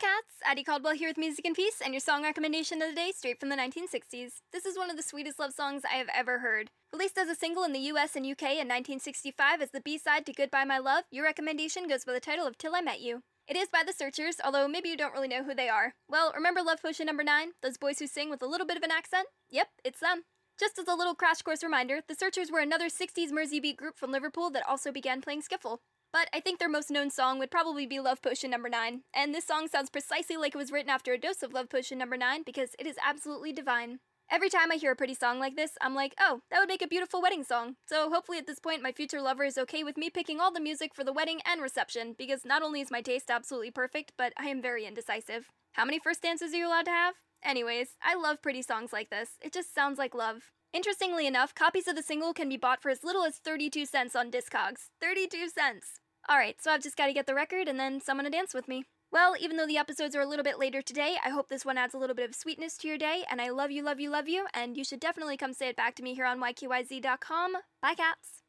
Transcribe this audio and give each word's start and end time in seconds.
cats! 0.00 0.40
Addie 0.46 0.64
Caldwell 0.64 0.94
here 0.94 1.10
with 1.10 1.18
Music 1.18 1.44
and 1.44 1.54
Peace, 1.54 1.82
and 1.84 1.92
your 1.92 2.00
song 2.00 2.22
recommendation 2.22 2.80
of 2.80 2.88
the 2.88 2.94
day 2.94 3.12
straight 3.14 3.38
from 3.38 3.50
the 3.50 3.56
1960s. 3.56 4.40
This 4.50 4.64
is 4.64 4.78
one 4.78 4.88
of 4.88 4.96
the 4.96 5.02
sweetest 5.02 5.38
love 5.38 5.52
songs 5.52 5.82
I 5.84 5.96
have 5.96 6.08
ever 6.14 6.38
heard. 6.38 6.70
Released 6.90 7.18
as 7.18 7.28
a 7.28 7.34
single 7.34 7.64
in 7.64 7.74
the 7.74 7.90
US 7.92 8.16
and 8.16 8.24
UK 8.24 8.56
in 8.56 8.66
1965 8.66 9.60
as 9.60 9.72
the 9.72 9.82
B 9.82 9.98
side 9.98 10.24
to 10.24 10.32
Goodbye 10.32 10.64
My 10.64 10.78
Love, 10.78 11.04
your 11.10 11.24
recommendation 11.24 11.86
goes 11.86 12.06
by 12.06 12.14
the 12.14 12.20
title 12.20 12.46
of 12.46 12.56
Till 12.56 12.74
I 12.74 12.80
Met 12.80 13.02
You. 13.02 13.20
It 13.46 13.58
is 13.58 13.68
by 13.68 13.82
the 13.86 13.92
Searchers, 13.92 14.36
although 14.42 14.66
maybe 14.66 14.88
you 14.88 14.96
don't 14.96 15.12
really 15.12 15.28
know 15.28 15.44
who 15.44 15.54
they 15.54 15.68
are. 15.68 15.92
Well, 16.08 16.32
remember 16.34 16.62
Love 16.62 16.80
Potion 16.80 17.04
number 17.04 17.22
9? 17.22 17.50
Those 17.62 17.76
boys 17.76 17.98
who 17.98 18.06
sing 18.06 18.30
with 18.30 18.40
a 18.40 18.48
little 18.48 18.66
bit 18.66 18.78
of 18.78 18.82
an 18.82 18.90
accent? 18.90 19.26
Yep, 19.50 19.68
it's 19.84 20.00
them. 20.00 20.22
Just 20.58 20.78
as 20.78 20.88
a 20.88 20.94
little 20.94 21.14
crash 21.14 21.42
course 21.42 21.62
reminder, 21.62 22.00
the 22.08 22.14
Searchers 22.14 22.50
were 22.50 22.60
another 22.60 22.86
60s 22.86 23.30
Merseybeat 23.30 23.76
group 23.76 23.98
from 23.98 24.12
Liverpool 24.12 24.48
that 24.50 24.66
also 24.66 24.92
began 24.92 25.20
playing 25.20 25.42
skiffle. 25.42 25.78
But 26.12 26.28
I 26.32 26.40
think 26.40 26.58
their 26.58 26.68
most 26.68 26.90
known 26.90 27.10
song 27.10 27.38
would 27.38 27.50
probably 27.50 27.86
be 27.86 28.00
Love 28.00 28.20
Potion 28.20 28.50
number 28.50 28.68
9, 28.68 29.02
and 29.14 29.34
this 29.34 29.46
song 29.46 29.68
sounds 29.68 29.90
precisely 29.90 30.36
like 30.36 30.54
it 30.54 30.58
was 30.58 30.72
written 30.72 30.90
after 30.90 31.12
a 31.12 31.18
dose 31.18 31.42
of 31.42 31.52
Love 31.52 31.70
Potion 31.70 31.98
number 31.98 32.16
9 32.16 32.42
because 32.44 32.70
it 32.78 32.86
is 32.86 32.96
absolutely 33.04 33.52
divine. 33.52 34.00
Every 34.28 34.48
time 34.48 34.70
I 34.70 34.76
hear 34.76 34.92
a 34.92 34.96
pretty 34.96 35.14
song 35.14 35.40
like 35.40 35.56
this, 35.56 35.72
I'm 35.80 35.94
like, 35.94 36.14
oh, 36.20 36.40
that 36.50 36.60
would 36.60 36.68
make 36.68 36.82
a 36.82 36.88
beautiful 36.88 37.20
wedding 37.20 37.42
song. 37.42 37.76
So 37.88 38.10
hopefully 38.10 38.38
at 38.38 38.46
this 38.46 38.60
point, 38.60 38.82
my 38.82 38.92
future 38.92 39.20
lover 39.20 39.44
is 39.44 39.58
okay 39.58 39.82
with 39.82 39.96
me 39.96 40.08
picking 40.08 40.40
all 40.40 40.52
the 40.52 40.60
music 40.60 40.94
for 40.94 41.02
the 41.02 41.12
wedding 41.12 41.40
and 41.44 41.60
reception, 41.60 42.14
because 42.16 42.44
not 42.44 42.62
only 42.62 42.80
is 42.80 42.90
my 42.90 43.02
taste 43.02 43.30
absolutely 43.30 43.70
perfect, 43.70 44.12
but 44.16 44.32
I 44.36 44.46
am 44.46 44.62
very 44.62 44.86
indecisive. 44.86 45.48
How 45.72 45.84
many 45.84 45.98
first 45.98 46.22
dances 46.22 46.52
are 46.52 46.56
you 46.56 46.68
allowed 46.68 46.86
to 46.86 46.92
have? 46.92 47.14
Anyways, 47.42 47.96
I 48.02 48.14
love 48.14 48.42
pretty 48.42 48.62
songs 48.62 48.92
like 48.92 49.10
this. 49.10 49.30
It 49.40 49.52
just 49.52 49.74
sounds 49.74 49.98
like 49.98 50.14
love. 50.14 50.50
Interestingly 50.72 51.26
enough, 51.26 51.54
copies 51.54 51.88
of 51.88 51.96
the 51.96 52.02
single 52.02 52.32
can 52.32 52.48
be 52.48 52.56
bought 52.56 52.80
for 52.80 52.90
as 52.90 53.02
little 53.02 53.24
as 53.24 53.38
32 53.38 53.86
cents 53.86 54.14
on 54.14 54.30
Discogs. 54.30 54.90
32 55.00 55.48
cents! 55.48 55.98
Alright, 56.30 56.62
so 56.62 56.70
I've 56.70 56.82
just 56.82 56.96
gotta 56.96 57.12
get 57.12 57.26
the 57.26 57.34
record 57.34 57.66
and 57.66 57.78
then 57.80 58.00
someone 58.00 58.24
to 58.24 58.30
dance 58.30 58.54
with 58.54 58.68
me. 58.68 58.84
Well, 59.10 59.34
even 59.40 59.56
though 59.56 59.66
the 59.66 59.78
episodes 59.78 60.14
are 60.14 60.20
a 60.20 60.26
little 60.26 60.44
bit 60.44 60.60
later 60.60 60.80
today, 60.80 61.16
I 61.24 61.30
hope 61.30 61.48
this 61.48 61.64
one 61.64 61.76
adds 61.76 61.94
a 61.94 61.98
little 61.98 62.14
bit 62.14 62.28
of 62.28 62.36
sweetness 62.36 62.76
to 62.78 62.88
your 62.88 62.98
day, 62.98 63.24
and 63.28 63.40
I 63.40 63.50
love 63.50 63.72
you, 63.72 63.82
love 63.82 63.98
you, 63.98 64.10
love 64.10 64.28
you, 64.28 64.46
and 64.54 64.76
you 64.76 64.84
should 64.84 65.00
definitely 65.00 65.36
come 65.36 65.52
say 65.52 65.68
it 65.70 65.76
back 65.76 65.96
to 65.96 66.04
me 66.04 66.14
here 66.14 66.26
on 66.26 66.38
YKYZ.com. 66.38 67.54
Bye, 67.82 67.94
cats! 67.94 68.44